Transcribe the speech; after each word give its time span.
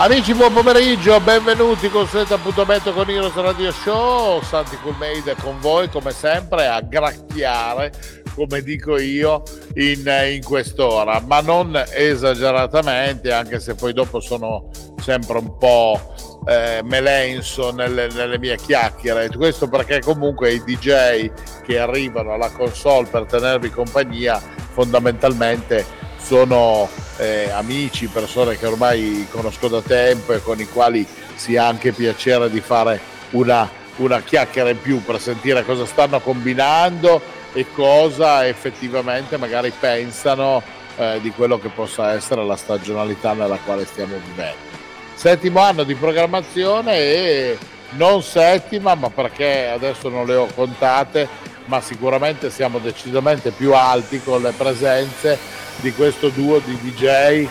Amici, 0.00 0.32
buon 0.32 0.52
pomeriggio, 0.52 1.18
benvenuti 1.18 1.88
con 1.88 2.08
questo 2.08 2.34
appuntamento 2.34 2.92
con 2.92 3.10
Heroes 3.10 3.34
Radio 3.34 3.72
Show. 3.72 4.40
Santi 4.42 4.76
Coolmade 4.80 5.34
con 5.40 5.58
voi 5.58 5.88
come 5.88 6.12
sempre 6.12 6.68
a 6.68 6.80
gracchiare, 6.80 7.90
come 8.36 8.62
dico 8.62 8.96
io, 8.96 9.42
in, 9.74 10.08
in 10.30 10.44
quest'ora, 10.44 11.20
ma 11.26 11.40
non 11.40 11.82
esageratamente, 11.96 13.32
anche 13.32 13.58
se 13.58 13.74
poi 13.74 13.92
dopo 13.92 14.20
sono 14.20 14.70
sempre 15.02 15.38
un 15.38 15.58
po' 15.58 16.14
eh, 16.46 16.80
melenso 16.84 17.72
nelle, 17.72 18.06
nelle, 18.12 18.38
mie 18.38 18.54
chiacchiere. 18.54 19.28
Questo 19.30 19.68
perché 19.68 19.98
comunque 19.98 20.52
i 20.52 20.62
DJ 20.62 21.28
che 21.66 21.76
arrivano 21.80 22.34
alla 22.34 22.52
console 22.52 23.08
per 23.08 23.24
tenervi 23.24 23.70
compagnia 23.70 24.40
fondamentalmente 24.70 26.06
sono 26.18 26.88
eh, 27.16 27.50
amici, 27.50 28.06
persone 28.08 28.58
che 28.58 28.66
ormai 28.66 29.26
conosco 29.30 29.68
da 29.68 29.80
tempo 29.80 30.32
e 30.32 30.42
con 30.42 30.60
i 30.60 30.68
quali 30.68 31.06
si 31.34 31.56
ha 31.56 31.66
anche 31.66 31.92
piacere 31.92 32.50
di 32.50 32.60
fare 32.60 33.00
una, 33.30 33.68
una 33.96 34.20
chiacchiera 34.20 34.70
in 34.70 34.80
più 34.80 35.02
per 35.02 35.20
sentire 35.20 35.64
cosa 35.64 35.86
stanno 35.86 36.20
combinando 36.20 37.20
e 37.52 37.66
cosa 37.72 38.46
effettivamente 38.46 39.36
magari 39.36 39.72
pensano 39.78 40.62
eh, 40.96 41.18
di 41.20 41.30
quello 41.30 41.58
che 41.58 41.68
possa 41.68 42.12
essere 42.12 42.44
la 42.44 42.56
stagionalità 42.56 43.32
nella 43.32 43.58
quale 43.64 43.86
stiamo 43.86 44.16
vivendo. 44.24 44.66
Settimo 45.14 45.60
anno 45.60 45.82
di 45.82 45.94
programmazione 45.94 46.96
e 46.96 47.58
non 47.90 48.22
settima, 48.22 48.94
ma 48.94 49.08
perché 49.10 49.68
adesso 49.68 50.08
non 50.08 50.26
le 50.26 50.34
ho 50.34 50.48
contate, 50.54 51.26
ma 51.64 51.80
sicuramente 51.80 52.50
siamo 52.50 52.78
decisamente 52.78 53.50
più 53.50 53.74
alti 53.74 54.22
con 54.22 54.42
le 54.42 54.52
presenze 54.52 55.38
di 55.80 55.92
questo 55.92 56.28
duo 56.28 56.60
di 56.60 56.78
DJ 56.80 57.46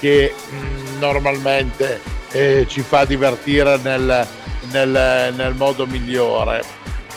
che 0.00 0.34
mm, 0.52 0.98
normalmente 0.98 2.00
eh, 2.32 2.66
ci 2.68 2.80
fa 2.82 3.04
divertire 3.04 3.78
nel, 3.82 4.26
nel, 4.70 5.34
nel 5.34 5.54
modo 5.54 5.86
migliore. 5.86 6.62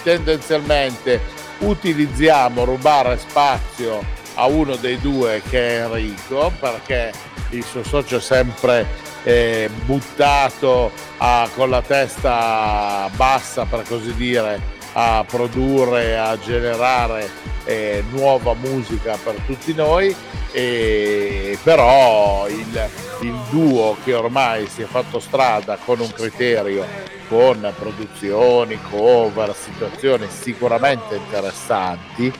Tendenzialmente 0.04 1.20
utilizziamo 1.60 2.64
rubare 2.64 3.18
spazio 3.18 4.04
a 4.36 4.46
uno 4.46 4.76
dei 4.76 5.00
due 5.00 5.42
che 5.50 5.80
è 5.80 5.84
Enrico 5.84 6.52
perché 6.60 7.12
il 7.50 7.64
suo 7.64 7.84
socio 7.84 8.18
è 8.18 8.22
sempre 8.22 8.86
eh, 9.24 9.70
buttato 9.86 10.92
a, 11.18 11.50
con 11.56 11.70
la 11.70 11.82
testa 11.82 13.10
bassa 13.16 13.66
per 13.66 13.84
così 13.88 14.14
dire 14.14 14.76
a 15.00 15.24
produrre, 15.28 16.18
a 16.18 16.40
generare 16.40 17.30
eh, 17.66 18.04
nuova 18.10 18.56
musica 18.56 19.16
per 19.24 19.36
tutti 19.46 19.72
noi 19.76 20.16
e 20.52 21.56
però 21.62 22.48
il, 22.48 22.90
il 23.22 23.40
duo 23.52 23.96
che 24.04 24.16
ormai 24.16 24.66
si 24.66 24.82
è 24.82 24.86
fatto 24.86 25.20
strada 25.20 25.78
con 25.86 26.00
un 26.00 26.12
criterio, 26.12 26.84
con 27.30 27.72
produzioni, 27.78 28.80
cover, 28.90 29.54
situazioni 29.56 30.28
sicuramente 30.30 31.16
interessanti, 31.16 32.34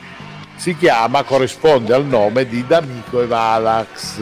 si 0.56 0.76
chiama, 0.76 1.22
corrisponde 1.22 1.94
al 1.94 2.06
nome 2.06 2.44
di 2.44 2.66
D'Amico 2.66 3.22
e 3.22 3.26
Valax. 3.26 4.20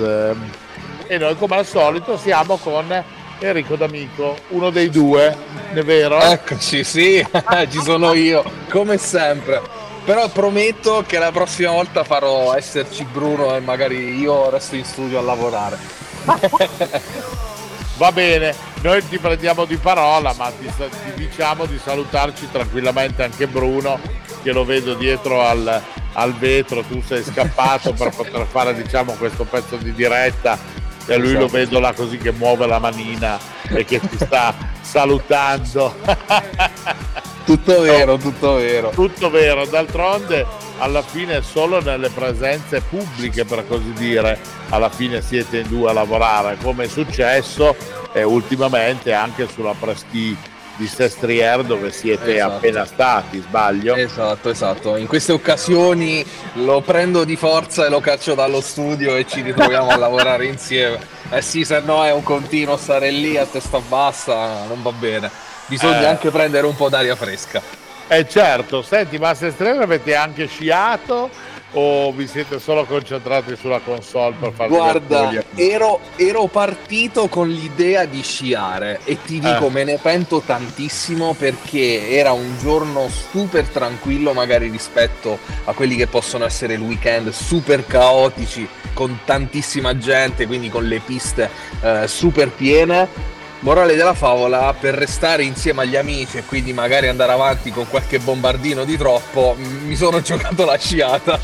E 1.06 1.16
noi 1.16 1.36
come 1.36 1.56
al 1.56 1.64
solito 1.64 2.18
siamo 2.18 2.58
con 2.58 3.04
Enrico 3.38 3.76
D'Amico, 3.76 4.38
uno 4.48 4.70
dei 4.70 4.88
due, 4.88 5.36
è 5.72 5.82
vero? 5.82 6.20
Eccoci, 6.20 6.82
sì, 6.84 7.24
ci 7.70 7.80
sono 7.82 8.14
io, 8.14 8.42
come 8.70 8.96
sempre. 8.96 9.60
Però 10.04 10.28
prometto 10.28 11.04
che 11.06 11.18
la 11.18 11.32
prossima 11.32 11.72
volta 11.72 12.04
farò 12.04 12.54
esserci 12.54 13.04
Bruno 13.04 13.54
e 13.56 13.60
magari 13.60 14.18
io 14.18 14.48
resto 14.50 14.76
in 14.76 14.84
studio 14.84 15.18
a 15.18 15.22
lavorare. 15.22 15.76
Va 17.96 18.12
bene, 18.12 18.54
noi 18.82 19.06
ti 19.08 19.18
prendiamo 19.18 19.64
di 19.64 19.76
parola, 19.76 20.32
ma 20.36 20.50
ti, 20.50 20.70
ti, 20.76 21.12
diciamo 21.14 21.64
di 21.64 21.78
salutarci 21.82 22.48
tranquillamente 22.52 23.24
anche 23.24 23.46
Bruno, 23.48 23.98
che 24.42 24.52
lo 24.52 24.64
vedo 24.64 24.94
dietro 24.94 25.42
al, 25.42 25.82
al 26.12 26.34
vetro, 26.34 26.82
tu 26.82 27.02
sei 27.02 27.24
scappato 27.24 27.92
per 27.94 28.10
poter 28.14 28.46
fare 28.46 28.74
diciamo, 28.74 29.12
questo 29.12 29.44
pezzo 29.44 29.76
di 29.76 29.92
diretta 29.92 30.75
e 31.06 31.16
lui 31.16 31.32
lo 31.32 31.46
esatto. 31.46 31.52
vedo 31.52 31.80
là 31.80 31.92
così 31.92 32.18
che 32.18 32.32
muove 32.32 32.66
la 32.66 32.78
manina 32.78 33.38
e 33.68 33.84
che 33.84 34.00
ti 34.00 34.16
sta 34.16 34.54
salutando. 34.80 35.94
Tutto 37.44 37.80
vero, 37.80 38.16
tutto 38.16 38.54
vero. 38.54 38.90
Tutto 38.90 39.30
vero, 39.30 39.64
d'altronde 39.66 40.64
alla 40.78 41.02
fine 41.02 41.42
solo 41.42 41.80
nelle 41.80 42.10
presenze 42.10 42.80
pubbliche 42.80 43.44
per 43.44 43.66
così 43.66 43.92
dire, 43.92 44.38
alla 44.70 44.90
fine 44.90 45.22
siete 45.22 45.58
in 45.58 45.68
due 45.68 45.90
a 45.90 45.92
lavorare, 45.92 46.58
come 46.62 46.84
è 46.84 46.88
successo 46.88 47.74
eh, 48.12 48.22
ultimamente 48.22 49.12
anche 49.12 49.48
sulla 49.48 49.74
preschi 49.78 50.36
di 50.76 50.86
Sestriere 50.86 51.64
dove 51.64 51.90
siete 51.90 52.36
esatto. 52.36 52.54
appena 52.54 52.84
stati, 52.84 53.40
sbaglio? 53.40 53.94
Esatto, 53.94 54.50
esatto. 54.50 54.96
In 54.96 55.06
queste 55.06 55.32
occasioni 55.32 56.24
lo 56.54 56.80
prendo 56.80 57.24
di 57.24 57.36
forza 57.36 57.86
e 57.86 57.88
lo 57.88 58.00
caccio 58.00 58.34
dallo 58.34 58.60
studio 58.60 59.16
e 59.16 59.26
ci 59.26 59.40
ritroviamo 59.40 59.90
a 59.90 59.96
lavorare 59.96 60.46
insieme. 60.46 60.98
Eh 61.30 61.42
sì, 61.42 61.64
se 61.64 61.80
no 61.80 62.04
è 62.04 62.12
un 62.12 62.22
continuo 62.22 62.76
stare 62.76 63.10
lì 63.10 63.36
a 63.36 63.46
testa 63.46 63.80
bassa, 63.80 64.64
non 64.66 64.82
va 64.82 64.92
bene 64.92 65.46
bisogna 65.66 66.02
eh. 66.02 66.06
anche 66.06 66.30
prendere 66.30 66.66
un 66.66 66.74
po' 66.74 66.88
d'aria 66.88 67.16
fresca. 67.16 67.60
Eh 68.08 68.28
certo, 68.28 68.82
senti, 68.82 69.18
ma 69.18 69.34
se 69.34 69.48
Estrella 69.48 69.82
avete 69.82 70.14
anche 70.14 70.46
sciato 70.46 71.28
o 71.72 72.12
vi 72.12 72.26
siete 72.26 72.58
solo 72.58 72.84
concentrati 72.84 73.56
sulla 73.56 73.80
console 73.80 74.34
per 74.38 74.52
fare 74.52 74.68
Guarda, 74.68 75.44
ero, 75.54 76.00
ero, 76.16 76.46
partito 76.46 77.28
con 77.28 77.48
l'idea 77.48 78.04
di 78.04 78.22
sciare 78.22 79.00
e 79.04 79.18
ti 79.22 79.38
dico, 79.38 79.66
eh. 79.66 79.70
me 79.70 79.84
ne 79.84 79.98
pento 80.00 80.40
tantissimo 80.44 81.34
perché 81.34 82.10
era 82.10 82.32
un 82.32 82.56
giorno 82.58 83.08
super 83.08 83.66
tranquillo, 83.66 84.32
magari 84.32 84.68
rispetto 84.68 85.38
a 85.64 85.72
quelli 85.72 85.96
che 85.96 86.06
possono 86.06 86.44
essere 86.44 86.74
il 86.74 86.80
weekend 86.80 87.30
super 87.30 87.84
caotici, 87.86 88.66
con 88.94 89.18
tantissima 89.24 89.98
gente, 89.98 90.46
quindi 90.46 90.70
con 90.70 90.86
le 90.86 91.00
piste 91.00 91.50
eh, 91.82 92.06
super 92.06 92.50
piene 92.50 93.34
Morale 93.66 93.96
della 93.96 94.14
favola, 94.14 94.72
per 94.78 94.94
restare 94.94 95.42
insieme 95.42 95.82
agli 95.82 95.96
amici 95.96 96.36
e 96.36 96.44
quindi 96.44 96.72
magari 96.72 97.08
andare 97.08 97.32
avanti 97.32 97.72
con 97.72 97.88
qualche 97.88 98.20
bombardino 98.20 98.84
di 98.84 98.96
troppo, 98.96 99.56
mi 99.58 99.96
sono 99.96 100.22
giocato 100.22 100.64
la 100.64 100.78
sciata. 100.78 101.36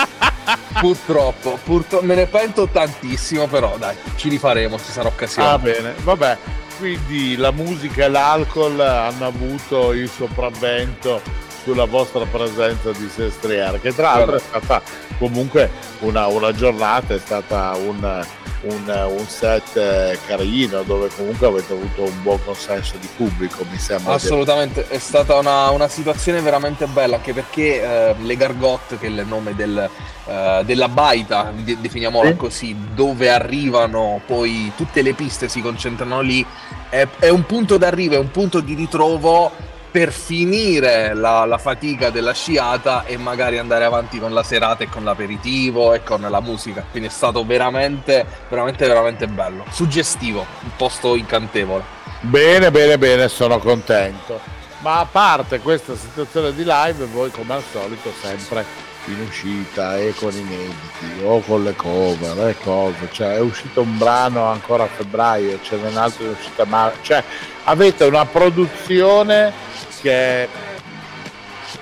purtroppo, 0.80 1.58
purtroppo, 1.62 2.06
me 2.06 2.14
ne 2.14 2.24
pento 2.24 2.66
tantissimo, 2.66 3.46
però 3.46 3.76
dai, 3.76 3.94
ci 4.16 4.30
rifaremo, 4.30 4.78
ci 4.78 4.90
sarà 4.90 5.08
occasione. 5.08 5.48
Va 5.48 5.52
ah, 5.52 5.58
bene, 5.58 5.94
vabbè. 5.98 6.38
Quindi 6.78 7.36
la 7.36 7.50
musica 7.50 8.06
e 8.06 8.08
l'alcol 8.08 8.80
hanno 8.80 9.26
avuto 9.26 9.92
il 9.92 10.08
sopravvento 10.08 11.20
sulla 11.62 11.84
vostra 11.84 12.24
presenza 12.24 12.90
di 12.92 13.08
Sestriere, 13.08 13.80
che 13.80 13.94
tra 13.94 14.14
l'altro 14.14 14.36
è 14.36 14.40
stata 14.40 14.82
comunque 15.18 15.70
una, 16.00 16.26
una 16.26 16.52
giornata, 16.52 17.14
è 17.14 17.18
stata 17.18 17.74
un 17.76 18.24
un, 18.62 19.14
un 19.16 19.26
set 19.26 19.76
eh, 19.76 20.18
carino 20.26 20.82
dove 20.82 21.08
comunque 21.16 21.46
avete 21.46 21.72
avuto 21.72 22.02
un 22.02 22.22
buon 22.22 22.38
consenso 22.44 22.96
di 22.98 23.08
pubblico, 23.16 23.64
mi 23.70 23.78
sembra. 23.78 24.14
Assolutamente, 24.14 24.86
è 24.88 24.98
stata 24.98 25.36
una, 25.36 25.70
una 25.70 25.88
situazione 25.88 26.40
veramente 26.40 26.86
bella 26.86 27.16
anche 27.16 27.32
perché 27.32 27.82
eh, 27.82 28.14
le 28.20 28.36
Gargotte, 28.36 28.98
che 28.98 29.06
è 29.06 29.10
il 29.10 29.24
nome 29.26 29.54
del, 29.54 29.88
eh, 30.26 30.62
della 30.64 30.88
baita, 30.88 31.52
definiamola 31.54 32.30
sì. 32.30 32.36
così, 32.36 32.76
dove 32.94 33.30
arrivano 33.30 34.20
poi 34.26 34.72
tutte 34.76 35.00
le 35.02 35.14
piste 35.14 35.48
si 35.48 35.62
concentrano 35.62 36.20
lì, 36.20 36.44
è, 36.90 37.06
è 37.18 37.28
un 37.28 37.46
punto 37.46 37.78
d'arrivo, 37.78 38.14
è 38.16 38.18
un 38.18 38.30
punto 38.30 38.60
di 38.60 38.74
ritrovo 38.74 39.68
per 39.90 40.12
finire 40.12 41.14
la, 41.14 41.44
la, 41.44 41.58
fatica 41.58 42.10
della 42.10 42.32
sciata 42.32 43.04
e 43.04 43.16
magari 43.16 43.58
andare 43.58 43.84
avanti 43.84 44.18
con 44.18 44.32
la 44.32 44.42
serata 44.42 44.84
e 44.84 44.88
con 44.88 45.04
l'aperitivo 45.04 45.92
e 45.94 46.02
con 46.02 46.20
la 46.20 46.40
musica. 46.40 46.84
Quindi 46.90 47.08
è 47.08 47.12
stato 47.12 47.44
veramente, 47.44 48.24
veramente, 48.48 48.86
veramente 48.86 49.26
bello. 49.26 49.64
Suggestivo, 49.70 50.46
un 50.62 50.70
posto 50.76 51.16
incantevole. 51.16 51.82
Bene, 52.20 52.70
bene, 52.70 52.98
bene, 52.98 53.28
sono 53.28 53.58
contento. 53.58 54.40
Ma 54.80 55.00
a 55.00 55.06
parte 55.06 55.60
questa 55.60 55.94
situazione 55.96 56.54
di 56.54 56.64
live, 56.64 57.04
voi 57.06 57.30
come 57.30 57.54
al 57.54 57.62
solito 57.70 58.12
sempre 58.20 58.88
in 59.06 59.20
uscita 59.26 59.98
e 59.98 60.14
con 60.14 60.32
inediti 60.32 61.22
o 61.24 61.40
con 61.40 61.64
le 61.64 61.74
cover 61.74 62.48
e 62.48 62.56
cose, 62.62 63.08
cioè 63.10 63.34
è 63.34 63.40
uscito 63.40 63.80
un 63.80 63.96
brano 63.98 64.44
ancora 64.44 64.84
a 64.84 64.86
febbraio, 64.86 65.58
ce 65.62 65.76
n'è 65.76 65.88
un 65.88 65.96
altro 65.96 66.24
in 66.24 66.30
uscita 66.30 66.62
a 66.62 66.66
marzo, 66.66 66.98
cioè 67.02 67.24
avete 67.70 68.04
una 68.04 68.26
produzione 68.26 69.52
che 70.00 70.48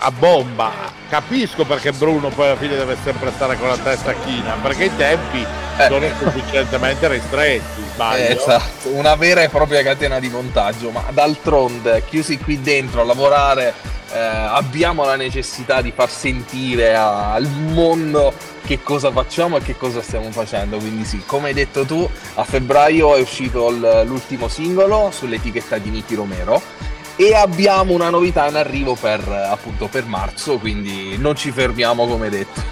a 0.00 0.10
bomba. 0.10 0.96
Capisco 1.08 1.64
perché 1.64 1.92
Bruno 1.92 2.28
poi 2.28 2.48
alla 2.48 2.56
fine 2.56 2.76
deve 2.76 2.96
sempre 3.02 3.32
stare 3.34 3.56
con 3.56 3.68
la 3.68 3.78
testa 3.78 4.12
china, 4.12 4.56
perché 4.60 4.84
i 4.84 4.96
tempi 4.96 5.40
eh. 5.40 5.86
sono 5.88 6.06
sufficientemente 6.18 7.08
ristretti. 7.08 7.82
Eh, 8.16 8.32
esatto, 8.32 8.90
una 8.90 9.14
vera 9.14 9.42
e 9.42 9.48
propria 9.48 9.82
catena 9.82 10.20
di 10.20 10.28
montaggio, 10.28 10.90
ma 10.90 11.04
d'altronde 11.10 12.04
chiusi 12.06 12.38
qui 12.38 12.60
dentro 12.60 13.00
a 13.00 13.04
lavorare 13.04 13.72
eh, 14.12 14.18
abbiamo 14.18 15.04
la 15.04 15.16
necessità 15.16 15.80
di 15.80 15.92
far 15.94 16.10
sentire 16.10 16.94
al 16.94 17.46
mondo 17.48 18.32
che 18.64 18.82
cosa 18.82 19.10
facciamo 19.10 19.56
e 19.56 19.62
che 19.62 19.76
cosa 19.76 20.02
stiamo 20.02 20.30
facendo. 20.30 20.78
Quindi 20.78 21.04
sì, 21.04 21.22
come 21.24 21.48
hai 21.48 21.54
detto 21.54 21.84
tu, 21.84 22.08
a 22.34 22.44
febbraio 22.44 23.14
è 23.14 23.20
uscito 23.20 23.70
l'ultimo 24.04 24.48
singolo 24.48 25.10
sull'etichetta 25.10 25.78
di 25.78 25.90
Nicky 25.90 26.14
Romero 26.14 26.60
e 27.20 27.34
abbiamo 27.34 27.94
una 27.94 28.10
novità 28.10 28.46
in 28.46 28.54
arrivo 28.54 28.94
per, 28.94 29.26
appunto, 29.28 29.88
per 29.88 30.04
marzo, 30.04 30.56
quindi 30.58 31.16
non 31.18 31.34
ci 31.34 31.50
fermiamo 31.50 32.06
come 32.06 32.28
detto. 32.28 32.62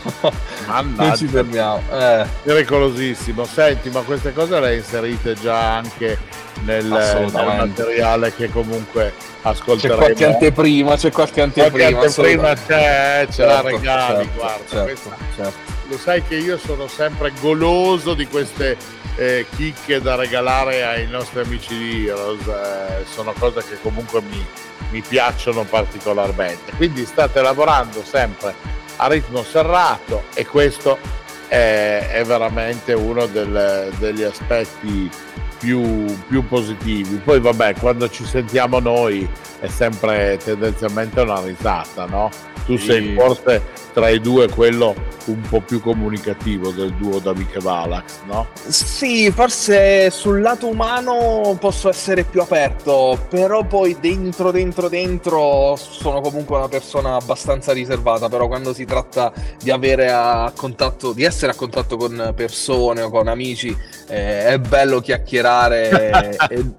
Mannaggia. 0.67 1.03
non 1.09 1.17
ci 1.17 1.27
fermiamo. 1.27 1.83
Eh. 1.91 2.27
Pericolosissimo. 2.44 3.44
Senti, 3.44 3.91
ma 3.91 4.03
queste 4.03 4.33
cose 4.33 4.61
le 4.61 4.69
hai 4.69 4.77
inserite 4.77 5.35
già 5.35 5.75
anche 5.75 6.44
nel, 6.64 6.85
nel 6.85 7.31
materiale 7.32 8.35
che 8.35 8.50
comunque 8.50 9.12
ascolteremo. 9.43 9.99
C'è 9.99 10.05
qualche 10.05 10.25
anteprima, 10.25 10.97
c'è 10.97 11.11
qualche 11.11 11.41
anteprima. 11.41 11.99
Qualche 11.99 12.06
anteprima 12.06 12.55
c'è, 12.55 13.26
ce 13.26 13.32
certo, 13.32 13.53
la 13.53 13.61
regali, 13.61 14.25
certo, 14.25 14.38
guarda. 14.38 14.64
Certo, 14.69 15.11
certo. 15.35 15.75
Lo 15.88 15.99
sai 15.99 16.23
che 16.25 16.37
io 16.37 16.58
sono 16.58 16.88
sempre 16.88 17.32
goloso 17.41 18.14
di 18.14 18.26
queste 18.26 18.76
eh, 19.17 19.47
chicche 19.55 20.00
da 20.00 20.14
regalare 20.17 20.85
ai 20.85 21.06
nostri 21.06 21.41
amici 21.41 21.76
di 21.76 22.06
Heroes, 22.06 22.47
eh, 22.47 23.05
sono 23.09 23.32
cose 23.38 23.62
che 23.69 23.79
comunque 23.81 24.20
mi, 24.20 24.44
mi 24.91 25.00
piacciono 25.00 25.64
particolarmente. 25.64 26.73
Quindi 26.76 27.05
state 27.06 27.41
lavorando 27.41 28.02
sempre 28.05 28.55
a 28.97 29.06
ritmo 29.09 29.43
serrato 29.43 30.25
e 30.35 30.44
questo 30.47 30.99
è, 31.49 32.09
è 32.12 32.25
veramente 32.25 32.93
uno 32.93 33.26
del, 33.26 33.93
degli 33.99 34.23
aspetti 34.23 35.11
più, 35.58 36.05
più, 36.29 36.47
positivi. 36.47 37.17
Poi 37.17 37.41
vabbè, 37.41 37.75
quando 37.76 38.08
ci 38.08 38.25
sentiamo 38.25 38.79
noi 38.79 39.29
è 39.61 39.69
sempre 39.69 40.38
tendenzialmente 40.43 41.20
una 41.20 41.41
risata, 41.41 42.06
no? 42.06 42.31
Tu 42.67 42.76
sei 42.76 43.14
forse 43.14 43.62
tra 43.97 44.11
i 44.11 44.20
due 44.20 44.49
quello 44.49 44.94
un 45.26 45.41
po' 45.49 45.61
più 45.61 45.81
comunicativo 45.81 46.70
del 46.70 46.93
duo 46.94 47.19
Davide 47.19 47.55
e 47.55 47.61
Valax, 47.61 48.20
no? 48.26 48.49
Sì, 48.67 49.31
forse 49.31 50.11
sul 50.11 50.43
lato 50.43 50.69
umano 50.69 51.56
posso 51.59 51.88
essere 51.88 52.25
più 52.25 52.43
aperto, 52.43 53.19
però 53.31 53.64
poi 53.64 53.97
dentro, 53.99 54.50
dentro, 54.50 54.88
dentro 54.88 55.76
sono 55.76 56.20
comunque 56.20 56.56
una 56.56 56.69
persona 56.69 57.14
abbastanza 57.14 57.73
riservata, 57.73 58.29
però 58.29 58.49
quando 58.49 58.75
si 58.75 58.85
tratta 58.85 59.32
di 59.62 59.70
avere 59.70 60.11
a 60.11 60.52
contatto, 60.55 61.12
di 61.12 61.25
essere 61.25 61.52
a 61.52 61.55
contatto 61.55 61.97
con 61.97 62.32
persone 62.37 63.00
o 63.00 63.11
con 63.11 63.29
amici, 63.29 63.75
eh, 64.09 64.47
è 64.47 64.59
bello 64.59 65.00
chiacchierare 65.00 65.46
e, 66.49 66.75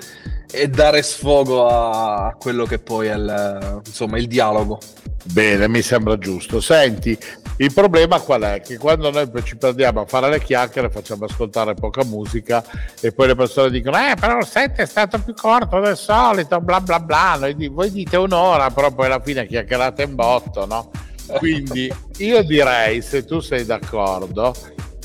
e, 0.52 0.68
dare 0.68 1.02
sfogo 1.02 1.68
a, 1.68 2.36
quello 2.38 2.66
che 2.66 2.80
poi 2.80 3.08
è 3.08 3.16
il, 3.16 3.82
insomma, 3.86 4.18
il 4.18 4.28
dialogo. 4.28 4.80
Bene, 5.24 5.68
mi 5.68 5.82
sembra 5.82 6.18
giusto. 6.18 6.62
Senti, 6.62 7.18
il 7.58 7.74
problema 7.74 8.20
qual 8.20 8.44
è? 8.44 8.62
Che 8.62 8.78
quando 8.78 9.10
noi 9.10 9.28
ci 9.44 9.58
perdiamo 9.58 10.02
a 10.02 10.06
fare 10.06 10.30
le 10.30 10.42
chiacchiere 10.42 10.92
facciamo 10.92 11.26
ascoltare 11.26 11.74
poca 11.74 12.04
musica 12.04 12.64
e 13.02 13.12
poi 13.12 13.28
le 13.28 13.36
persone 13.36 13.72
dicono 13.72 13.98
eh 13.98 14.14
però 14.20 14.38
il 14.38 14.46
set 14.46 14.78
è 14.78 14.86
stato 14.86 15.20
più 15.20 15.34
corto 15.34 15.80
del 15.80 15.98
solito, 15.98 16.62
bla 16.62 16.80
bla 16.82 17.00
bla, 17.00 17.36
noi, 17.40 17.68
voi 17.68 17.92
dite 17.92 18.16
un'ora, 18.16 18.70
però 18.70 18.92
poi 18.92 19.08
alla 19.08 19.22
fine 19.22 19.48
chiacchierate 19.48 20.04
in 20.04 20.14
botto, 20.14 20.66
no? 20.68 20.92
Quindi 21.38 21.92
io 22.18 22.44
direi, 22.44 23.02
se 23.02 23.26
tu 23.26 23.40
sei 23.40 23.66
d'accordo, 23.66 24.54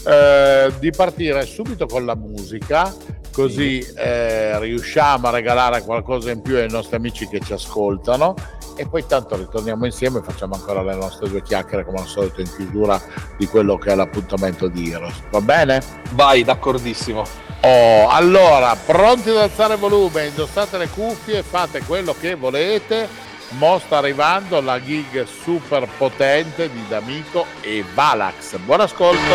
eh, 0.06 0.72
di 0.78 0.90
partire 0.90 1.46
subito 1.46 1.86
con 1.86 2.04
la 2.04 2.14
musica 2.14 2.92
così 3.32 3.78
eh, 3.96 4.58
riusciamo 4.60 5.26
a 5.26 5.30
regalare 5.30 5.82
qualcosa 5.82 6.30
in 6.30 6.42
più 6.42 6.56
ai 6.56 6.70
nostri 6.70 6.96
amici 6.96 7.26
che 7.26 7.40
ci 7.40 7.52
ascoltano 7.52 8.34
e 8.76 8.86
poi 8.86 9.04
tanto 9.06 9.36
ritorniamo 9.36 9.86
insieme 9.86 10.18
e 10.18 10.22
facciamo 10.22 10.54
ancora 10.54 10.82
le 10.82 10.94
nostre 10.94 11.28
due 11.28 11.42
chiacchiere 11.42 11.84
come 11.84 12.00
al 12.00 12.06
solito 12.06 12.40
in 12.40 12.50
chiusura 12.54 13.00
di 13.36 13.46
quello 13.46 13.76
che 13.76 13.92
è 13.92 13.94
l'appuntamento 13.94 14.68
di 14.68 14.90
Heroes. 14.90 15.14
Va 15.30 15.40
bene? 15.40 15.82
Vai, 16.12 16.44
d'accordissimo. 16.44 17.24
Oh, 17.62 18.08
allora, 18.08 18.74
pronti 18.74 19.30
ad 19.30 19.36
alzare 19.36 19.76
volume, 19.76 20.26
indossate 20.26 20.78
le 20.78 20.88
cuffie, 20.88 21.42
fate 21.42 21.82
quello 21.82 22.14
che 22.18 22.34
volete. 22.34 23.30
Mo 23.58 23.78
sta 23.78 23.98
arrivando 23.98 24.60
la 24.62 24.80
gig 24.80 25.24
super 25.24 25.86
potente 25.98 26.70
di 26.70 26.84
D'Amico 26.88 27.44
e 27.60 27.84
Valax. 27.94 28.56
Buon 28.56 28.80
ascolto. 28.80 29.34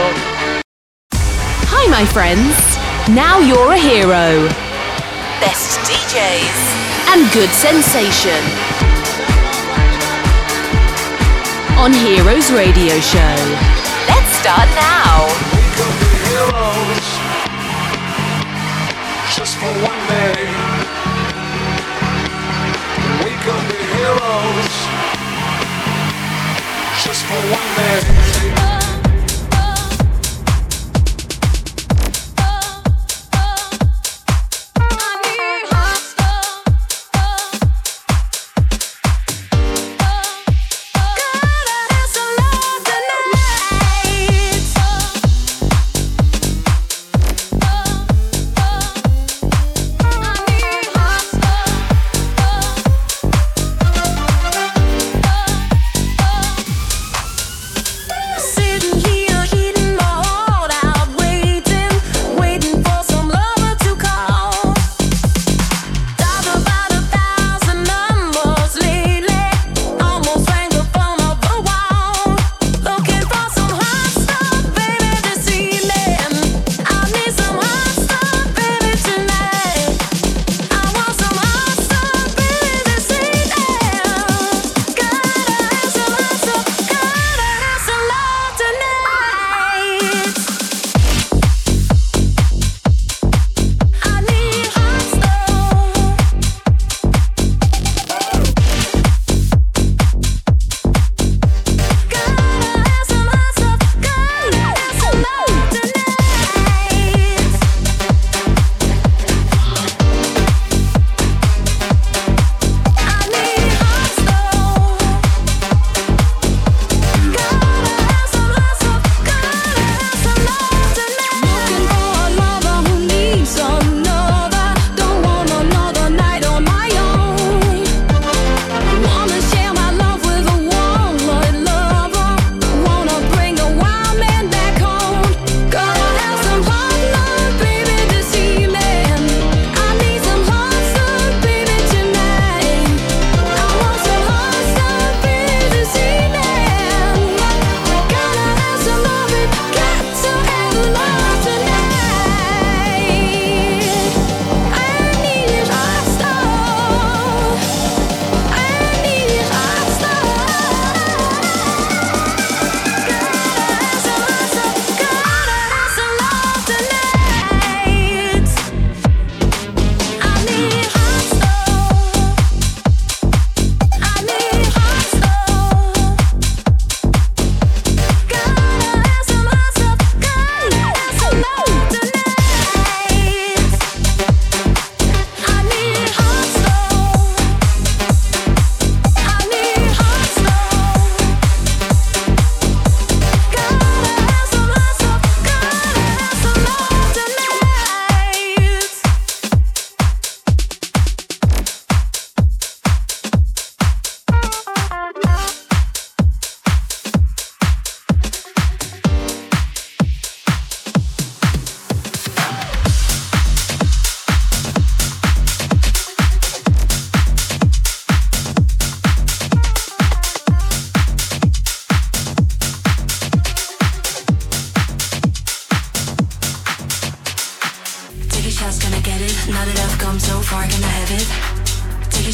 Hi 1.70 1.88
my 1.90 2.06
friends. 2.06 2.77
Now 3.09 3.39
you're 3.39 3.71
a 3.71 3.77
hero. 3.77 4.48
Best 5.39 5.80
DJs 5.88 7.13
and 7.13 7.31
good 7.33 7.50
sensation. 7.50 8.68
on 11.77 11.94
Heroes 11.94 12.51
Radio 12.51 13.00
Show. 13.00 13.36
Let's 14.09 14.31
start 14.42 14.68
now. 14.75 15.27
Just 19.36 19.57
for 19.57 19.71
one 19.86 20.01
day. 20.09 20.36
We 23.24 23.31
could 23.45 23.63
be 23.69 23.81
heroes. 23.95 24.74
Just 27.04 27.24
for 27.25 27.39
one 27.54 27.69
day. 27.77 28.67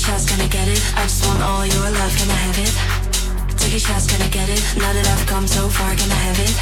shots, 0.03 0.25
can 0.27 0.41
I 0.41 0.47
get 0.47 0.67
it? 0.67 0.83
I 0.97 1.03
just 1.03 1.25
want 1.25 1.41
all 1.41 1.65
your 1.65 1.87
love, 1.99 2.13
can 2.19 2.29
I 2.29 2.39
have 2.47 2.59
it? 2.59 2.73
Take 3.57 3.73
a 3.75 3.79
shots, 3.79 4.05
can 4.11 4.21
I 4.21 4.27
get 4.27 4.49
it? 4.49 4.59
Now 4.75 4.91
that 4.91 5.07
I've 5.07 5.25
come 5.25 5.47
so 5.47 5.69
far, 5.69 5.95
can 5.95 6.11
I 6.11 6.19
have 6.27 6.39
it? 6.43 6.53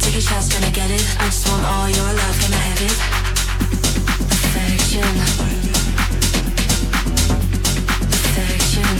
Take 0.00 0.16
a 0.16 0.20
shots, 0.20 0.48
can 0.48 0.64
I 0.64 0.70
get 0.70 0.90
it? 0.90 1.04
I 1.20 1.26
just 1.28 1.46
want 1.48 1.64
all 1.66 1.88
your 1.92 2.10
love, 2.22 2.36
can 2.40 2.52
I 2.56 2.62
have 2.70 2.80
it? 2.88 2.96
Affection. 4.32 5.12
Affection. 8.16 8.96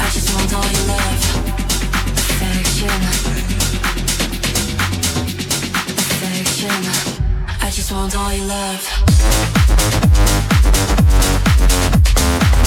I 0.00 0.08
just 0.16 0.32
want 0.32 0.50
all 0.56 0.68
your 0.72 0.86
love. 0.88 1.20
Affection. 2.24 3.00
Affection. 6.00 6.80
I 7.60 7.68
just 7.68 7.92
want 7.92 8.16
all 8.16 8.32
your 8.32 8.46
love. 8.46 9.08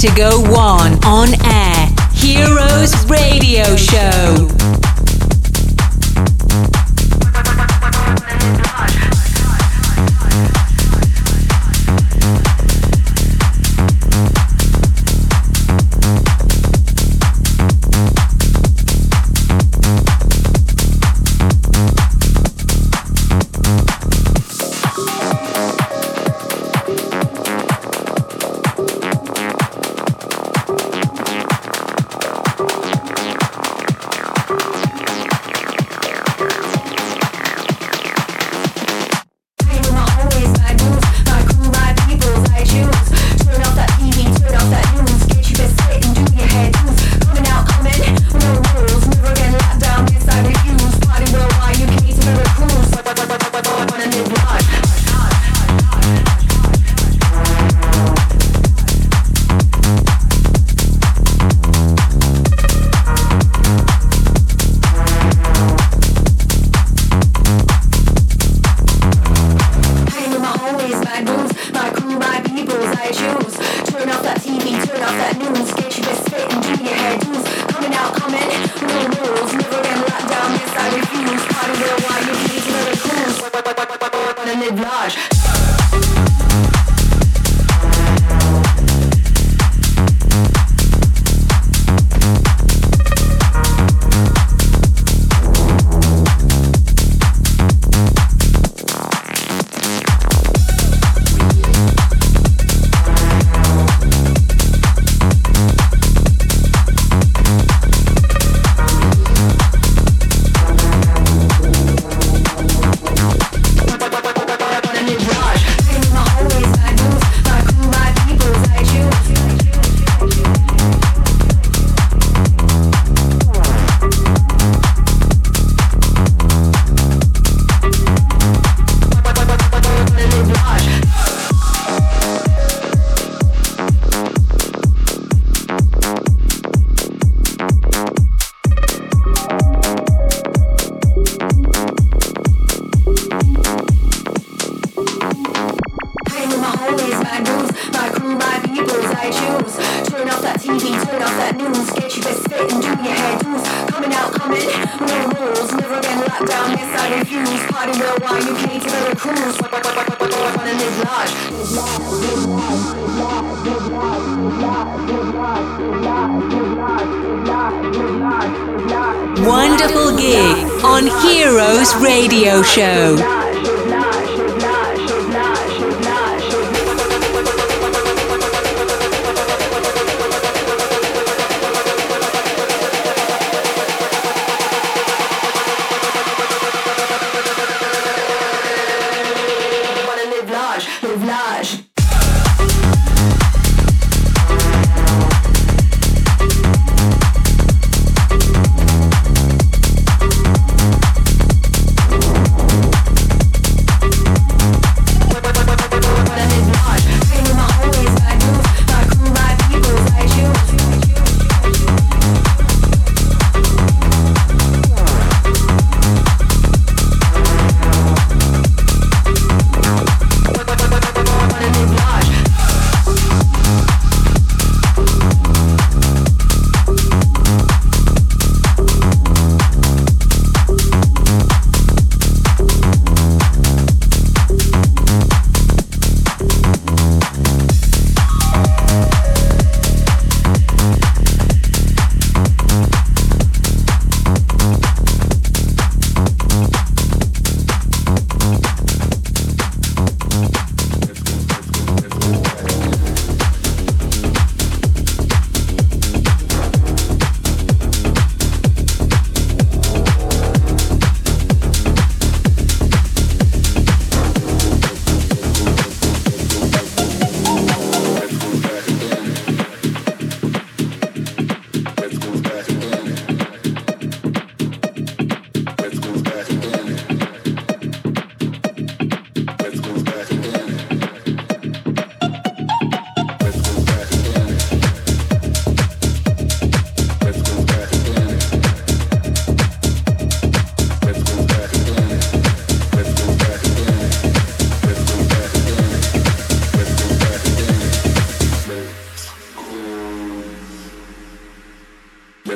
Vertigo 0.00 0.44
1. 0.52 0.77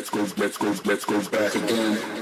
let's 0.03 0.11
go, 0.11 0.43
let's 0.43 0.57
go, 0.57 0.75
let's 0.85 1.05
go 1.05 1.31
back 1.31 1.55
again. 1.55 2.22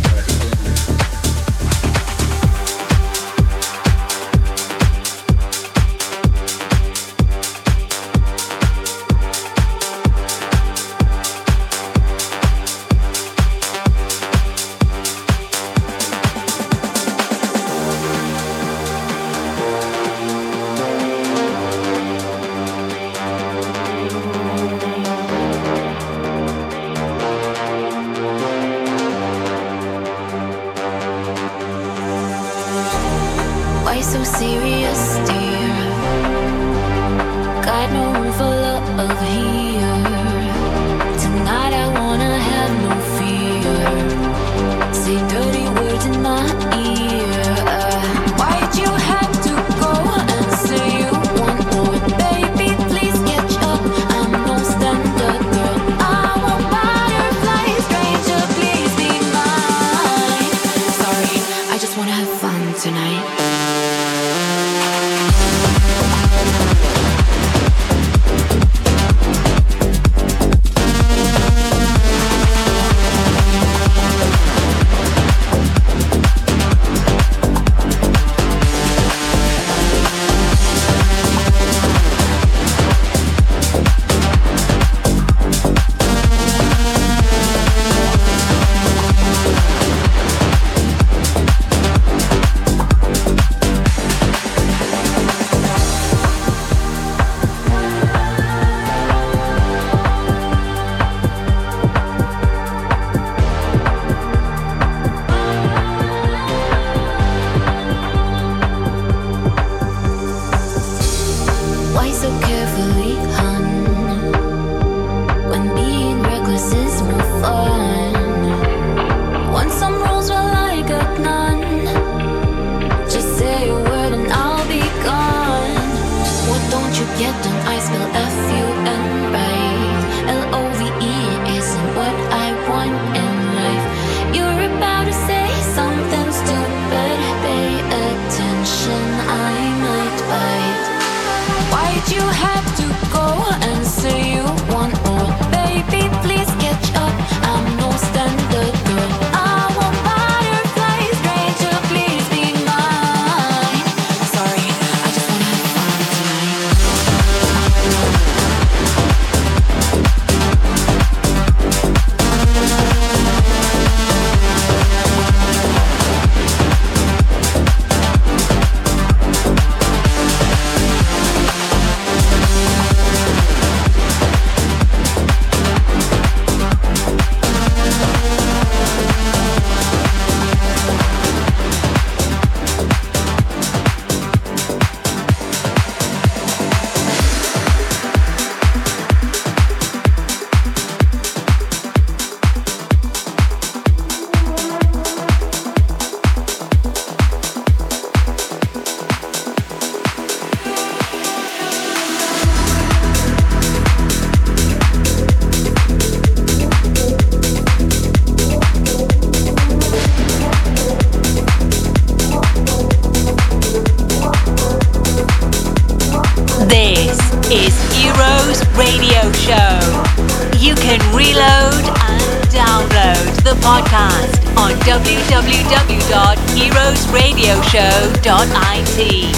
show.it. 227.71 229.31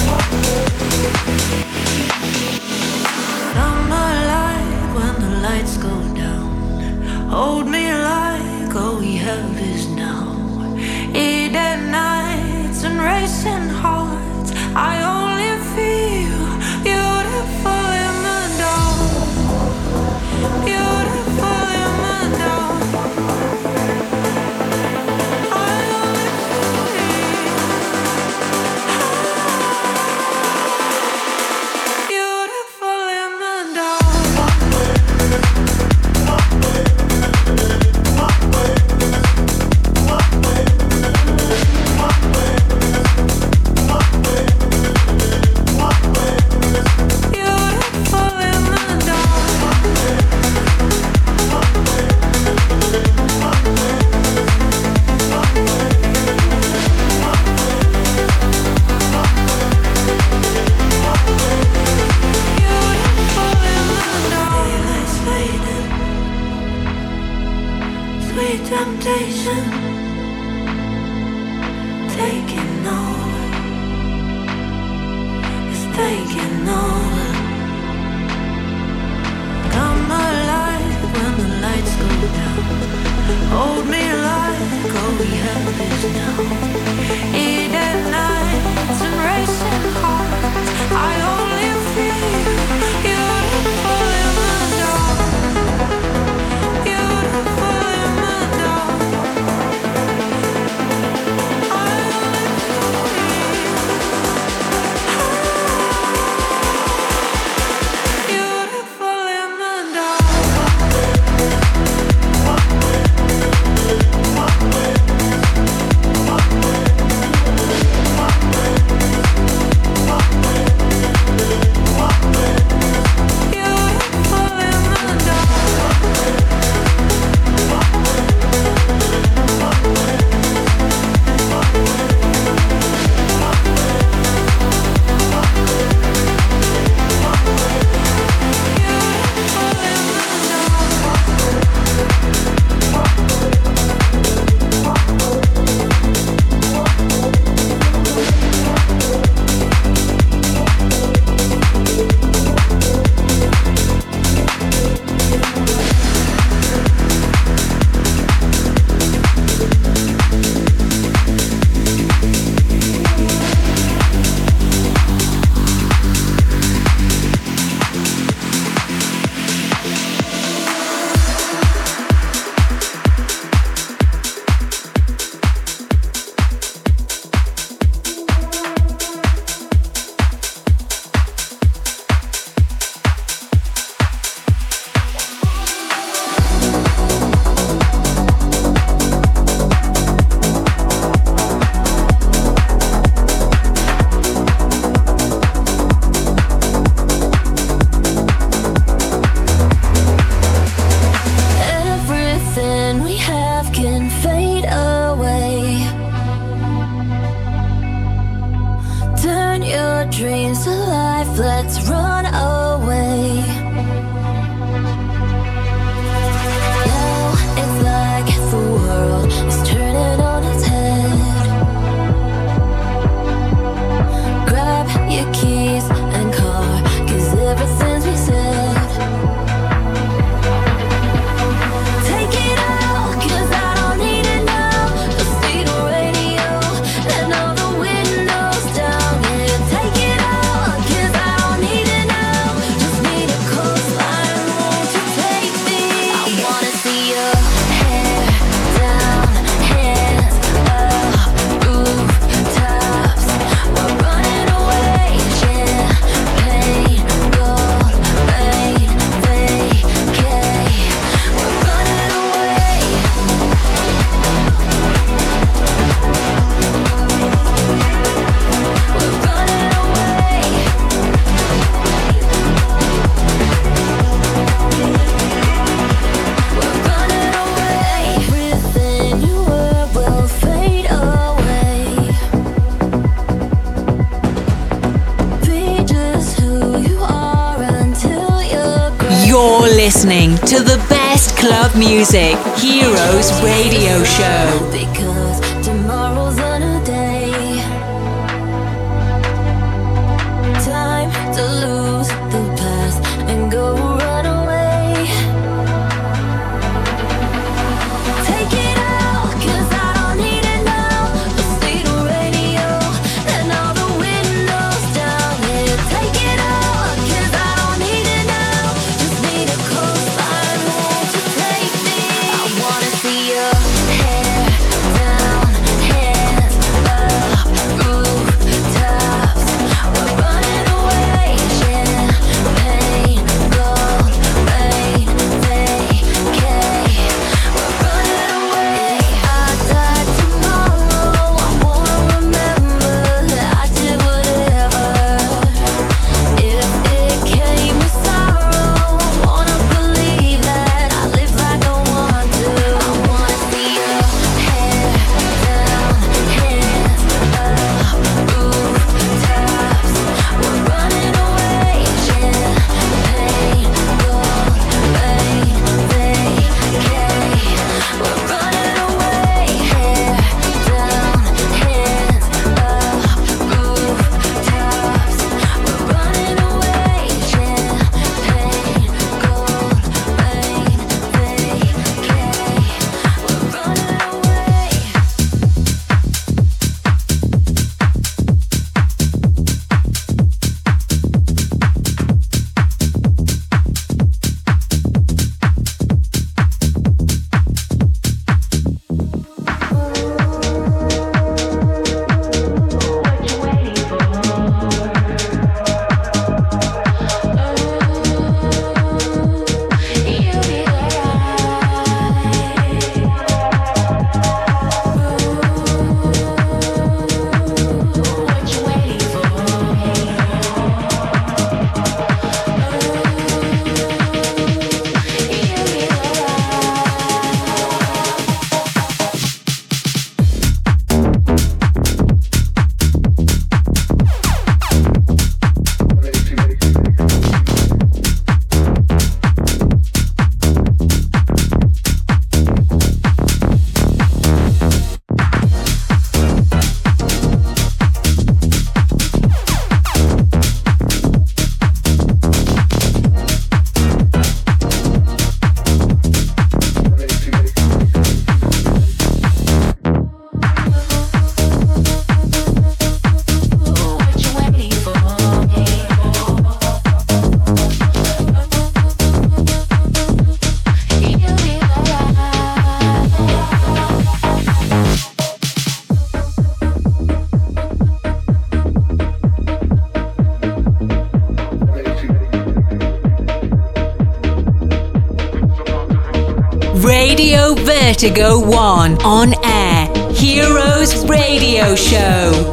Vertigo 488.03 488.37
1 488.37 488.97
on 489.05 489.33
air. 489.45 489.87
Heroes 490.11 491.05
Radio 491.05 491.73
Show. 491.73 492.52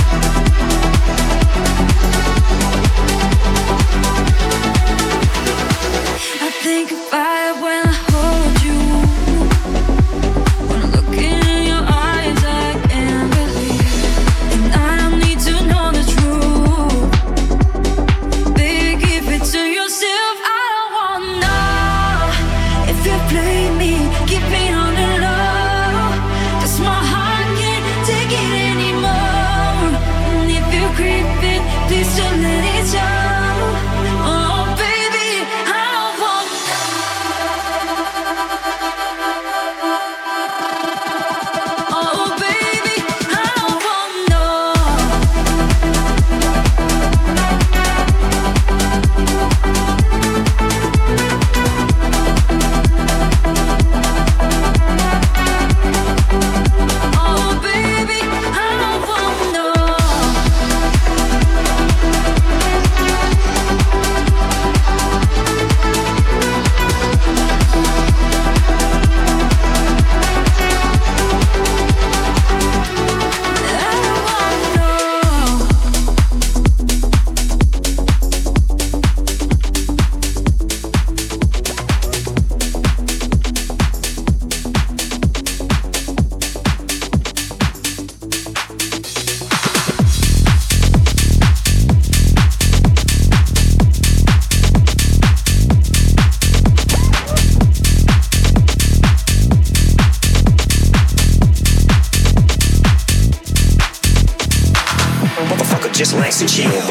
Just 105.93 106.13
relax 106.13 106.41
and 106.41 106.49
chill. 106.49 106.81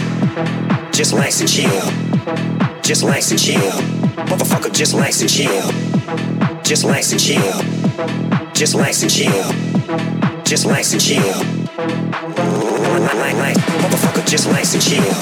Just 0.92 1.12
relax 1.12 1.40
and 1.40 1.48
chill. 1.48 1.80
Just 2.82 3.02
relax 3.02 3.30
and 3.30 3.40
chill. 3.40 3.70
Motherfucker, 4.28 4.72
just 4.72 4.94
relax 4.94 5.20
and 5.20 5.30
chill. 5.30 5.62
Just 6.62 6.84
relax 6.84 7.12
and 7.12 7.20
chill. 7.20 7.52
Just 8.52 8.74
relax 8.74 9.02
and 9.02 9.10
chill. 9.10 9.42
Just 10.44 10.66
relax 10.66 10.92
and 10.92 11.00
chill. 11.00 11.34
Motherfucker, 13.82 14.26
just 14.26 14.46
relax 14.46 14.74
and 14.74 14.82
chill. 14.82 15.14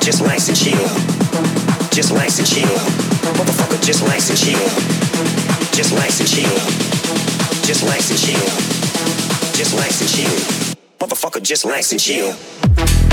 Just 0.00 0.20
relax 0.20 0.48
and 0.48 0.56
chill. 0.56 0.88
Just 1.90 2.10
relax 2.10 2.38
and 2.38 2.48
chill. 2.48 2.78
Motherfucker, 3.34 3.82
just 3.82 4.02
relax 4.02 4.30
and 4.30 4.38
chill. 4.38 4.68
Just 5.72 5.90
relax 5.92 6.20
and 6.20 6.28
chill. 6.28 6.58
Just 7.64 7.82
relax 7.82 8.10
and 8.10 8.18
chill. 8.18 9.54
Just 9.54 9.72
relax 9.72 10.00
and 10.00 10.10
chill. 10.10 10.63
Motherfucker, 11.24 11.42
just 11.42 11.64
relax 11.64 11.90
and 11.92 12.00
chill. 12.00 13.03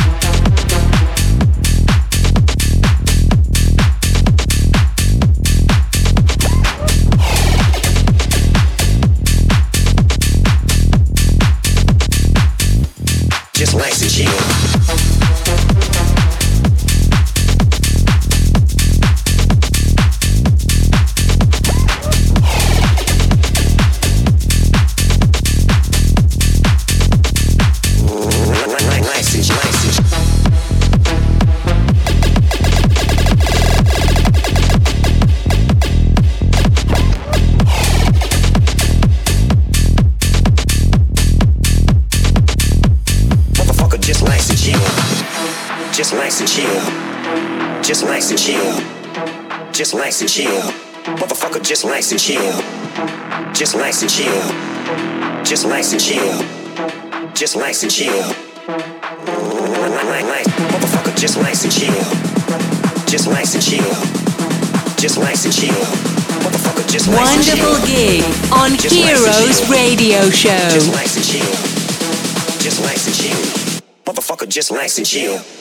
likes 50.22 50.36
chill. 50.36 50.62
Motherfucker 51.18 51.64
just 51.64 51.84
likes 51.84 52.10
to 52.10 52.18
chill. 52.18 52.62
Just 53.54 53.76
likes 53.76 54.02
to 54.02 54.08
chill. 54.08 54.42
Just 55.44 55.66
likes 55.66 55.90
to 55.92 55.98
chill. 55.98 56.44
Just 57.34 57.56
likes 57.56 57.82
to 57.82 57.88
chill. 57.88 58.22
Motherfucker 60.70 61.16
just 61.18 61.38
likes 61.38 61.62
to 61.64 61.70
chill. 61.70 62.04
Just 63.08 63.28
likes 63.28 63.54
to 63.54 63.60
chill. 63.60 63.94
Just 64.98 65.18
likes 65.18 65.44
to 65.44 65.52
chill. 65.52 65.86
Motherfucker 66.44 66.88
just 66.88 67.08
likes 67.08 67.48
to 67.48 67.56
chill. 67.56 67.66
Wonderful 67.66 67.88
gig 67.88 68.24
on 68.54 68.72
Heroes 68.78 69.70
Radio 69.70 70.30
Show. 70.30 70.70
Just 70.70 70.94
likes 70.94 71.16
to 71.16 71.22
chill. 71.24 71.56
Just 72.60 72.84
likes 72.84 73.06
to 73.06 73.12
chill. 73.12 73.82
Motherfucker 74.06 74.48
just 74.48 74.72
likes 74.72 74.96
to 74.96 75.04
chill. 75.04 75.61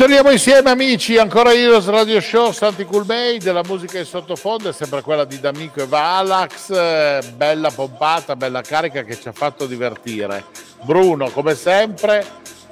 Ritorniamo 0.00 0.30
insieme 0.30 0.70
amici, 0.70 1.18
ancora 1.18 1.52
Heroes 1.52 1.84
Radio 1.84 2.22
Show, 2.22 2.52
Santi 2.52 2.86
Cool 2.86 3.04
Made, 3.06 3.52
la 3.52 3.62
musica 3.66 3.98
in 3.98 4.06
sottofondo 4.06 4.70
è 4.70 4.72
sempre 4.72 5.02
quella 5.02 5.26
di 5.26 5.38
D'Amico 5.38 5.82
e 5.82 5.86
Valax, 5.86 6.70
eh, 6.70 7.20
bella 7.36 7.70
pompata, 7.70 8.34
bella 8.34 8.62
carica 8.62 9.02
che 9.02 9.20
ci 9.20 9.28
ha 9.28 9.32
fatto 9.32 9.66
divertire. 9.66 10.44
Bruno 10.84 11.28
come 11.28 11.54
sempre 11.54 12.24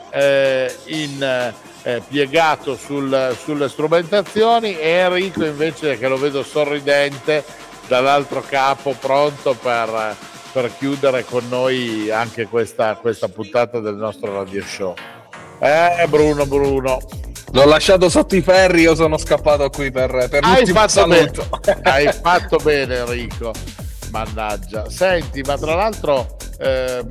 eh, 0.08 0.74
in, 0.86 1.52
eh, 1.82 2.02
piegato 2.08 2.76
sul- 2.76 3.36
sulle 3.38 3.68
strumentazioni 3.68 4.78
e 4.78 4.88
Enrico 4.88 5.44
invece 5.44 5.98
che 5.98 6.08
lo 6.08 6.16
vedo 6.16 6.42
sorridente 6.42 7.44
dall'altro 7.88 8.40
capo 8.40 8.96
pronto 8.98 9.52
per, 9.52 10.16
per 10.50 10.74
chiudere 10.78 11.26
con 11.26 11.46
noi 11.50 12.10
anche 12.10 12.46
questa, 12.46 12.94
questa 12.94 13.28
puntata 13.28 13.80
del 13.80 13.96
nostro 13.96 14.32
radio 14.32 14.62
show. 14.62 14.94
Eh 15.60 16.06
Bruno, 16.08 16.46
Bruno. 16.46 16.98
L'ho 17.52 17.64
lasciato 17.64 18.08
sotto 18.08 18.36
i 18.36 18.42
ferri, 18.42 18.82
io 18.82 18.94
sono 18.94 19.16
scappato 19.16 19.68
qui 19.70 19.90
per, 19.90 20.10
per 20.28 20.44
Hai 20.44 20.56
l'ultimo 20.56 20.78
fatto, 20.80 21.06
bene, 21.06 21.30
saluto. 21.34 21.60
hai 21.82 22.12
fatto 22.12 22.56
bene 22.58 22.96
Enrico, 22.98 23.52
mannaggia. 24.10 24.88
Senti, 24.90 25.40
ma 25.40 25.56
tra 25.56 25.74
l'altro 25.74 26.36
ehm, 26.58 27.08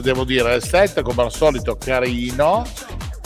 devo 0.00 0.24
dire, 0.24 0.54
il 0.54 0.62
set 0.62 1.00
come 1.00 1.22
al 1.22 1.32
solito 1.32 1.76
carino, 1.76 2.64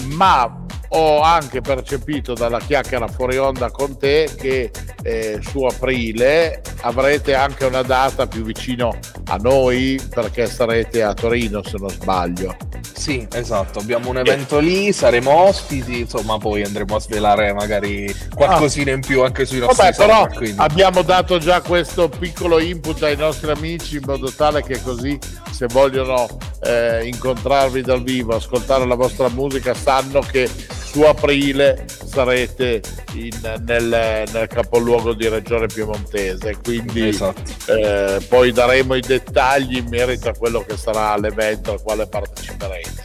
ma 0.05 0.67
ho 0.93 1.21
anche 1.21 1.61
percepito 1.61 2.35
dalla 2.35 2.59
chiacchiera 2.59 3.07
fuori 3.09 3.37
onda 3.37 3.71
con 3.71 3.97
te 3.99 4.29
che 4.37 4.71
eh, 5.03 5.39
su 5.41 5.63
aprile 5.65 6.63
avrete 6.83 7.35
anche 7.35 7.65
una 7.65 7.83
data 7.83 8.27
più 8.27 8.43
vicino 8.43 8.97
a 9.27 9.37
noi 9.37 10.01
perché 10.13 10.47
sarete 10.47 11.03
a 11.03 11.13
Torino 11.15 11.63
se 11.63 11.77
non 11.79 11.91
sbaglio. 11.91 12.57
Sì, 13.01 13.27
esatto, 13.33 13.79
abbiamo 13.79 14.11
un 14.11 14.19
evento 14.19 14.59
lì, 14.59 14.93
saremo 14.93 15.31
ospiti, 15.31 16.01
insomma 16.01 16.37
poi 16.37 16.63
andremo 16.63 16.97
a 16.97 17.01
svelare 17.01 17.51
magari 17.55 18.15
qualcosina 18.35 18.91
in 18.91 19.01
più 19.01 19.23
anche 19.23 19.47
sui 19.47 19.59
nostri 19.59 19.85
Vabbè, 19.85 19.97
però 19.97 20.27
quindi. 20.27 20.61
abbiamo 20.61 21.01
dato 21.01 21.39
già 21.39 21.63
questo 21.63 22.11
piccolo 22.11 22.59
input 22.59 23.03
ai 23.03 23.17
nostri 23.17 23.51
amici 23.51 23.97
in 23.97 24.03
modo 24.05 24.31
tale 24.31 24.63
che 24.63 24.83
così 24.83 25.19
se 25.51 25.65
vogliono 25.69 26.29
eh, 26.63 27.07
incontrarvi 27.07 27.81
dal 27.81 28.03
vivo, 28.03 28.37
ascoltare 28.37 28.85
la 28.85 28.97
vostra 28.97 29.31
musica, 29.31 29.73
sanno 29.73 30.21
che 30.21 30.51
su 30.91 31.03
aprile 31.03 31.85
sarete 31.89 32.81
in- 33.15 33.63
nel, 33.65 34.25
nel 34.33 34.47
capoluogo 34.49 35.13
di 35.15 35.29
Regione 35.29 35.67
Piemontese. 35.67 36.57
Quindi 36.63 37.09
Esatto. 37.09 37.43
eh, 37.73 38.21
poi 38.29 38.51
daremo 38.53 38.95
i 38.97 39.01
dettagli 39.01 39.77
in 39.77 39.87
merito 39.89 40.29
a 40.29 40.35
quello 40.37 40.65
che 40.67 40.77
sarà 40.77 41.17
l'evento 41.17 41.73
al 41.73 41.83
quale 41.83 42.07
parteciperete. 42.09 43.05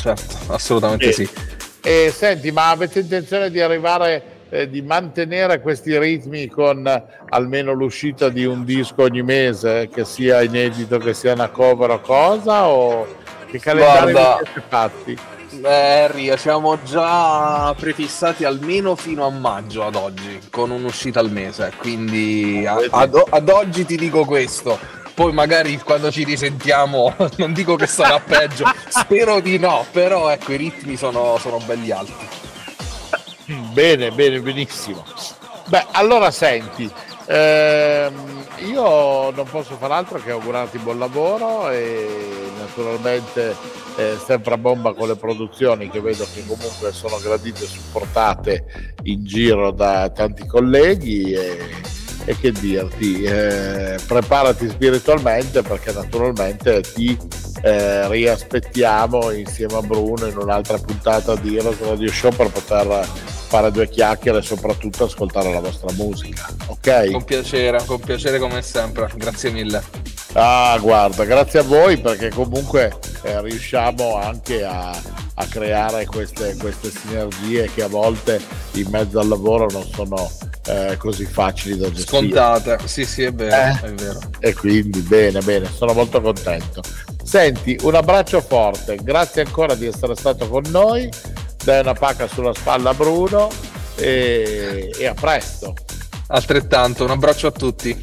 Certo, 0.00 0.36
assolutamente 0.52 1.08
E- 1.08 1.12
sì. 1.12 1.28
E 1.82 2.12
senti, 2.14 2.50
ma 2.50 2.70
avete 2.70 3.00
intenzione 3.00 3.50
di 3.50 3.60
arrivare, 3.60 4.22
eh, 4.50 4.68
di 4.68 4.82
mantenere 4.82 5.60
questi 5.60 5.96
ritmi 5.98 6.46
con 6.48 6.90
almeno 7.30 7.72
l'uscita 7.72 8.28
di 8.28 8.44
un 8.44 8.64
disco 8.64 9.02
ogni 9.02 9.22
mese, 9.22 9.88
che 9.92 10.04
sia 10.04 10.42
inedito, 10.42 10.98
che 10.98 11.14
sia 11.14 11.32
una 11.34 11.48
cover 11.48 11.90
o 11.90 12.00
cosa? 12.00 12.66
O 12.68 13.06
che 13.50 13.58
calendario 13.58 14.10
Guarda- 14.12 14.40
siete 14.44 14.62
fatti? 14.68 15.18
Eh, 15.50 15.66
Harry, 15.66 16.36
siamo 16.36 16.80
già 16.82 17.74
prefissati 17.74 18.44
almeno 18.44 18.94
fino 18.96 19.26
a 19.26 19.30
maggio 19.30 19.84
ad 19.86 19.94
oggi, 19.94 20.40
con 20.50 20.70
un'uscita 20.70 21.20
al 21.20 21.30
mese, 21.30 21.72
quindi 21.78 22.66
a- 22.66 22.76
ad, 22.90 23.22
ad 23.30 23.48
oggi 23.48 23.84
ti 23.86 23.96
dico 23.96 24.24
questo. 24.24 24.78
Poi 25.14 25.32
magari 25.32 25.78
quando 25.78 26.10
ci 26.12 26.22
risentiamo, 26.24 27.14
non 27.36 27.52
dico 27.52 27.76
che 27.76 27.86
sarà 27.86 28.20
peggio, 28.20 28.64
spero 28.88 29.40
di 29.40 29.58
no, 29.58 29.84
però 29.90 30.28
ecco 30.28 30.52
i 30.52 30.56
ritmi 30.56 30.96
sono, 30.96 31.38
sono 31.38 31.58
belli 31.64 31.90
alti. 31.90 32.28
Bene, 33.72 34.10
bene, 34.10 34.40
benissimo. 34.40 35.04
Beh, 35.66 35.86
allora 35.92 36.30
senti, 36.30 36.90
ehm, 37.28 38.46
io 38.66 39.30
non 39.30 39.46
posso 39.50 39.76
far 39.76 39.92
altro 39.92 40.18
che 40.18 40.30
augurarti 40.30 40.78
buon 40.78 40.98
lavoro 40.98 41.70
e 41.70 42.06
naturalmente 42.58 43.54
eh, 43.96 44.16
sempre 44.24 44.54
a 44.54 44.58
bomba 44.58 44.94
con 44.94 45.08
le 45.08 45.16
produzioni 45.16 45.90
che 45.90 46.00
vedo 46.00 46.26
che 46.32 46.44
comunque 46.46 46.92
sono 46.92 47.18
gradite 47.22 47.64
e 47.64 47.66
supportate 47.66 48.94
in 49.04 49.24
giro 49.24 49.70
da 49.70 50.08
tanti 50.10 50.46
colleghi 50.46 51.32
e, 51.32 51.58
e 52.24 52.36
che 52.38 52.52
dirti, 52.52 53.22
eh, 53.22 53.98
preparati 54.06 54.68
spiritualmente 54.68 55.62
perché 55.62 55.92
naturalmente 55.92 56.82
ti 56.82 57.16
eh, 57.62 58.08
riaspettiamo 58.08 59.30
insieme 59.30 59.74
a 59.74 59.82
Bruno 59.82 60.26
in 60.26 60.36
un'altra 60.36 60.78
puntata 60.78 61.34
di 61.36 61.56
Heroes 61.56 61.80
Radio 61.80 62.10
Show 62.12 62.32
per 62.32 62.50
poter 62.50 63.08
fare 63.48 63.70
due 63.70 63.88
chiacchiere 63.88 64.38
e 64.38 64.42
soprattutto 64.42 65.04
ascoltare 65.04 65.50
la 65.52 65.60
vostra 65.60 65.90
musica. 65.94 66.46
Ok? 66.66 67.10
Con 67.10 67.24
piacere, 67.24 67.82
con 67.86 67.98
piacere 67.98 68.38
come 68.38 68.60
sempre. 68.62 69.10
Grazie 69.16 69.50
mille. 69.50 69.82
Ah, 70.34 70.76
guarda, 70.80 71.24
grazie 71.24 71.60
a 71.60 71.62
voi 71.62 71.96
perché 71.98 72.28
comunque 72.28 72.92
eh, 73.22 73.40
riusciamo 73.40 74.16
anche 74.16 74.62
a, 74.62 74.90
a 74.90 75.46
creare 75.46 76.04
queste, 76.04 76.54
queste 76.58 76.90
sinergie 76.90 77.70
che 77.74 77.82
a 77.82 77.88
volte 77.88 78.40
in 78.72 78.88
mezzo 78.90 79.18
al 79.18 79.28
lavoro 79.28 79.66
non 79.70 79.84
sono 79.94 80.30
eh, 80.66 80.96
così 80.98 81.24
facili 81.24 81.78
da 81.78 81.90
gestire. 81.90 82.06
Scontate. 82.28 82.78
Sì, 82.84 83.06
sì, 83.06 83.22
è 83.22 83.32
vero, 83.32 83.56
Eh. 83.56 83.88
è 83.88 83.92
vero. 83.94 84.18
E 84.40 84.52
quindi 84.52 85.00
bene, 85.00 85.40
bene, 85.40 85.66
sono 85.74 85.94
molto 85.94 86.20
contento. 86.20 86.82
Senti, 87.24 87.78
un 87.82 87.94
abbraccio 87.94 88.40
forte, 88.42 88.96
grazie 89.02 89.42
ancora 89.42 89.74
di 89.74 89.86
essere 89.86 90.14
stato 90.14 90.48
con 90.48 90.62
noi, 90.68 91.10
dai 91.68 91.80
una 91.80 91.92
pacca 91.92 92.26
sulla 92.26 92.54
spalla 92.54 92.90
a 92.90 92.94
Bruno 92.94 93.50
e, 93.96 94.90
e 94.98 95.06
a 95.06 95.12
presto. 95.12 95.74
Altrettanto, 96.28 97.04
un 97.04 97.10
abbraccio 97.10 97.48
a 97.48 97.50
tutti. 97.50 97.94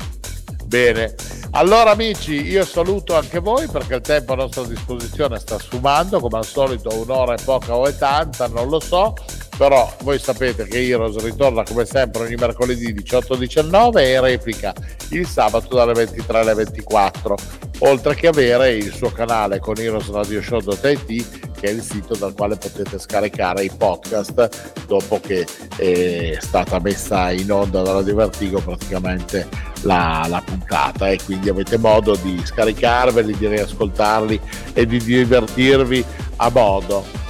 Bene, 0.66 1.16
allora 1.52 1.90
amici 1.90 2.46
io 2.46 2.64
saluto 2.64 3.16
anche 3.16 3.40
voi 3.40 3.68
perché 3.68 3.96
il 3.96 4.02
tempo 4.02 4.34
a 4.34 4.36
nostra 4.36 4.66
disposizione 4.66 5.40
sta 5.40 5.58
sfumando, 5.58 6.20
come 6.20 6.38
al 6.38 6.46
solito 6.46 6.90
un'ora 6.94 7.34
è 7.34 7.44
poca 7.44 7.76
o 7.76 7.88
è 7.88 7.98
tanta, 7.98 8.48
non 8.48 8.70
lo 8.70 8.80
so, 8.80 9.16
però 9.58 9.94
voi 10.04 10.20
sapete 10.20 10.66
che 10.66 10.88
Heroes 10.88 11.18
ritorna 11.24 11.64
come 11.64 11.86
sempre 11.86 12.24
ogni 12.24 12.36
mercoledì 12.36 12.94
18-19 12.94 13.98
e 13.98 14.20
replica 14.20 14.74
il 15.12 15.26
sabato 15.26 15.76
dalle 15.76 15.94
23 15.94 16.40
alle 16.40 16.54
24, 16.54 17.36
oltre 17.80 18.16
che 18.16 18.28
avere 18.28 18.74
il 18.74 18.94
suo 18.94 19.12
canale 19.12 19.60
con 19.60 19.78
heroesradioshow.it 19.78 21.54
che 21.60 21.68
è 21.68 21.70
il 21.72 21.82
sito 21.82 22.16
dal 22.16 22.34
quale 22.34 22.58
potete 22.58 23.00
scaricare 23.00 23.64
i 23.64 23.72
podcast 23.76 24.84
dopo 24.88 25.20
che 25.20 25.46
è 25.78 26.38
stata 26.40 26.80
messa 26.80 27.32
in 27.32 27.52
onda 27.52 27.82
dalla 27.82 28.04
Divertigo 28.04 28.60
praticamente 28.60 29.48
la, 29.82 30.26
la 30.28 30.42
puntata 30.44 31.10
e 31.10 31.20
quindi 31.24 31.50
avete 31.50 31.78
modo 31.78 32.16
di 32.16 32.42
scaricarveli, 32.44 33.38
di 33.38 33.48
riascoltarli 33.48 34.40
e 34.74 34.86
di 34.86 35.00
divertirvi 35.00 36.04
a 36.38 36.50
modo. 36.50 37.24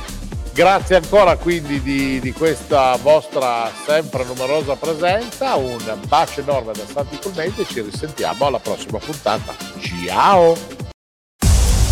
Grazie 0.55 0.95
ancora 0.95 1.35
quindi 1.35 1.81
di, 1.81 2.21
di 2.21 2.31
questa 2.31 2.97
vostra 3.01 3.69
sempre 3.85 4.23
numerosa 4.23 4.77
presenza, 4.77 5.55
un 5.55 5.77
bacio 6.07 6.39
enorme 6.39 6.71
da 6.71 6.85
Santi 6.89 7.19
Colmenti 7.21 7.59
e 7.59 7.65
ci 7.65 7.81
risentiamo 7.81 8.45
alla 8.45 8.59
prossima 8.59 8.97
puntata. 8.97 9.53
Ciao! 9.81 10.51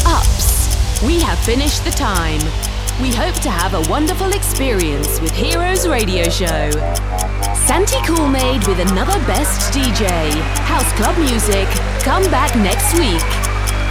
Ups, 0.05 1.01
we 1.01 1.21
have 1.21 1.37
finished 1.39 1.83
the 1.83 1.91
time. 1.91 2.39
We 3.01 3.13
hope 3.13 3.37
to 3.41 3.49
have 3.49 3.73
a 3.73 3.81
wonderful 3.89 4.31
experience 4.31 5.19
with 5.19 5.33
Heroes 5.33 5.85
Radio 5.85 6.29
Show. 6.29 6.71
Santi 7.67 7.97
Coolmade 8.05 8.65
with 8.65 8.79
another 8.79 9.19
best 9.25 9.73
DJ. 9.73 10.07
House 10.63 10.89
Club 10.93 11.17
Music. 11.17 11.67
Come 12.05 12.23
back 12.31 12.55
next 12.55 12.97
week. 12.97 13.52